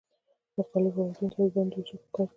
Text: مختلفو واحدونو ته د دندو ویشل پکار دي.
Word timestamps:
مختلفو 0.59 0.99
واحدونو 1.03 1.31
ته 1.35 1.41
د 1.45 1.49
دندو 1.55 1.75
ویشل 1.77 1.97
پکار 2.03 2.25
دي. 2.25 2.29